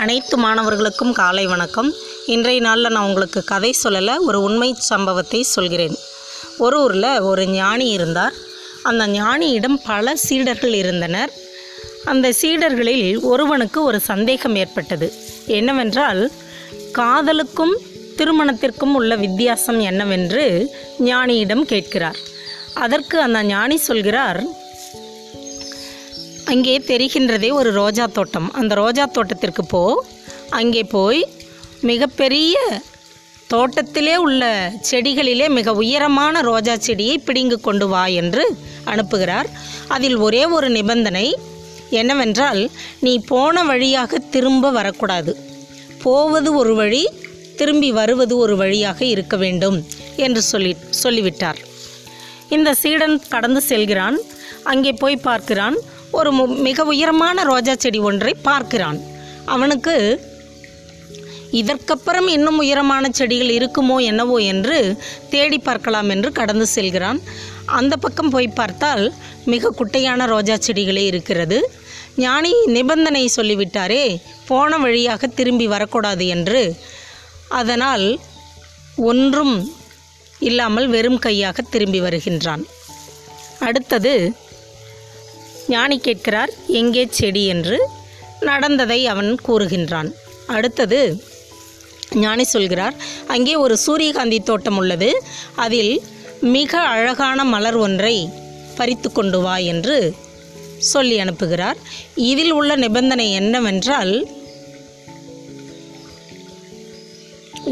[0.00, 1.94] அனைத்து மாணவர்களுக்கும் காலை வணக்கம்.
[2.26, 5.96] இன்றைய நாளில் நான் உங்களுக்கு கதை சொல்லலை ஒரு உண்மை சம்பவத்தை சொல்கிறேன்.
[6.58, 8.32] ஒரு ஊரில் ஒரு ஞானி இருந்தார்.
[8.82, 11.32] அந்த ஞானியிடம் பல சீடர்கள் இருந்தனர்.
[12.04, 15.12] அந்த சீடர்களில் ஒருவனுக்கு ஒரு சந்தேகம் ஏற்பட்டது.
[15.46, 16.30] என்னவென்றால்
[16.92, 17.78] காதலுக்கும்
[18.16, 22.16] திருமணத்திற்கும் உள்ள வித்தியாசம் என்னவென்று ஞானியிடம் கேட்கிறார்.
[22.74, 24.44] அதற்கு அந்த ஞானி சொல்கிறார்
[26.50, 28.48] அங்கே தெரிகின்றதே ஒரு ரோஜா தோட்டம்.
[28.60, 29.82] அந்த ரோஜா தோட்டத்திற்கு போ.
[30.58, 31.20] அங்கே போய்
[31.90, 32.56] மிகப்பெரிய
[33.52, 34.42] தோட்டத்திலே உள்ள
[34.90, 38.44] செடிகளிலே மிக உயரமான ரோஜா செடியை பிடுங்கு கொண்டு வா என்று
[38.92, 39.48] அனுப்புகிறார்.
[39.96, 41.26] அதில் ஒரே ஒரு நிபந்தனை
[42.00, 42.62] என்னவென்றால்
[43.04, 45.32] நீ போன வழியாக திரும்ப வரக்கூடாது.
[46.04, 47.02] போவது ஒரு வழி
[47.60, 49.78] திரும்பி வருவது ஒரு வழியாக இருக்க வேண்டும்
[50.26, 51.60] என்று சொல்லி சொல்லிவிட்டார்.
[52.56, 54.18] இந்த சீடன் கடந்து செல்கிறான்.
[54.72, 55.78] அங்கே போய் பார்க்கிறான்.
[56.10, 59.00] ஒரு மு- மிக உயரமான ரோஜா செடி ஒன்றை பார்க்கிறான்.
[59.44, 60.28] அவனுக்கு
[61.50, 67.20] இதற்கப்புறம் இன்னும் உயரமான செடிகள் இருக்குமோ என்னவோ என்று தேடி பார்க்கலாம் என்று கடந்து செல்கிறான்.
[67.66, 71.72] அந்த பக்கம் போய் பார்த்தால் மிக குட்டையான ரோஜா செடிகளே இருக்கிறது.
[72.16, 76.76] ஞானி நிபந்தனை சொல்லிவிட்டாரே போன வழியாக திரும்பி வரக்கூடாது என்று.
[77.48, 78.18] அதனால்
[78.96, 79.72] ஒன்றும்
[80.38, 82.64] இல்லாமல் வெறும் கையாக திரும்பி வருகின்றான்.
[83.60, 84.32] அடுத்தது
[85.70, 87.42] ஞானி கேட்கிறார் எங்கே செடி?
[87.46, 87.78] என்று
[88.40, 90.10] நடந்ததை அவன் கூறுகின்றான்.
[90.46, 91.00] அடுத்தது
[92.14, 92.94] ஞானி சொல்கிறார்
[93.26, 95.10] அங்கே ஒரு சூரியகாந்தி தோட்டம் உள்ளது.
[95.56, 95.92] அதில்
[96.40, 98.16] மிக அழகான மலர் ஒன்றை
[98.76, 99.96] பறித்து கொண்டு வா என்று
[100.78, 101.78] சொல்லி அனுப்புகிறார்.
[102.14, 104.14] இதில் உள்ள நிபந்தனை என்னவென்றால்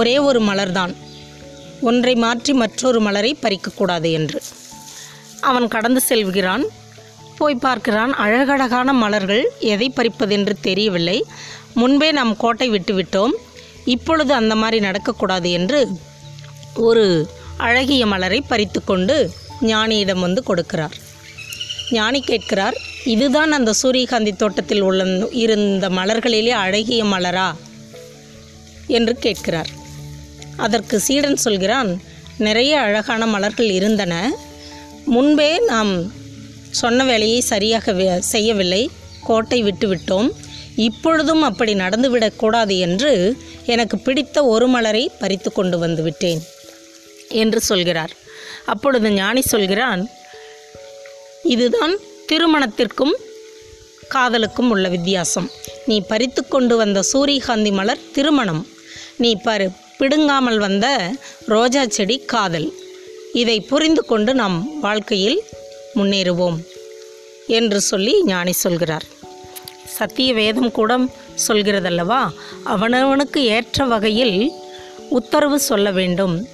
[0.00, 0.94] ஒரே ஒரு மலர்தான்.
[1.80, 4.40] ஒன்றை மாற்றி மற்றொரு மலரை பறிக்கக்கூடாது என்று.
[5.40, 6.64] அவன் கடந்து செல்கிறான்.
[7.38, 11.24] போய் பார்க்கிறான் அழகழகான மலர்கள் எதை பறிப்பதென்று தெரியவில்லை.
[11.74, 13.32] முன்பே நாம் கோட்டை விட்டுவிட்டோம்
[13.84, 15.88] இப்பொழுது அந்த மாதிரி நடக்கக்கூடாது என்று
[16.74, 19.30] ஒரு அழகிய மலரை பறித்து கொண்டு
[19.62, 20.92] ஞானியிடம் வந்து கொடுக்கிறார்.
[21.90, 27.54] ஞானி கேட்கிறார் இதுதான் அந்த சூரியகாந்தி தோட்டத்தில் உள்ள இருந்த மலர்களிலே அழகிய மலரா?
[28.86, 29.68] என்று கேட்கிறார்.
[30.56, 32.02] அதற்கு சீடன் சொல்கிறான்
[32.38, 34.32] நிறைய அழகான மலர்கள் இருந்தன.
[35.04, 36.22] முன்பே நாம்
[36.74, 38.90] சொன்ன வேலையை சரியாக வே- செய்யவில்லை.
[39.24, 40.30] கோட்டை விட்டுவிட்டோம்
[40.76, 43.36] இப்பொழுதும் அப்படி நடந்துவிடக்கூடாது என்று
[43.66, 46.42] எனக்கு பிடித்த ஒரு மலரை பறித்து கொண்டு வந்து விட்டேன்.
[47.28, 48.10] என்று சொல்கிறார்.
[48.66, 50.08] அப்பொழுது ஞானி சொல்கிறான்
[51.42, 51.96] இதுதான்
[52.26, 53.16] திருமணத்திற்கும்
[54.08, 55.50] காதலுக்கும் உள்ள வித்தியாசம்.
[55.86, 58.66] நீ பறித்து கொண்டு வந்த சூரியகாந்தி மலர் திருமணம்.
[59.16, 61.10] நீ பரு பிடுங்காமல் வந்த
[61.46, 62.72] ரோஜா செடி காதல்.
[63.32, 65.42] இதை புரிந்து கொண்டு நாம் வாழ்க்கையில்
[65.94, 66.66] முன்னேறுவோம்
[67.46, 69.04] என்று சொல்லி ஞானி சொல்கிறார்.
[69.86, 70.98] சத்திய வேதம் கூட
[71.48, 72.30] சொல்கிறதல்லவா?
[72.66, 74.50] அவனவனுக்கு ஏற்ற வகையில்
[75.08, 76.46] உத்தரவு சொல்ல வேண்டும்.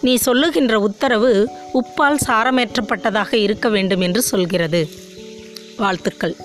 [0.00, 4.88] நீ சொல்லுகின்ற உத்தரவு உப்பால் சாரமேற்றப்பட்டதாக இருக்க வேண்டும் என்று சொல்கிறது.
[5.76, 6.36] வாழ்த்துக்கள்.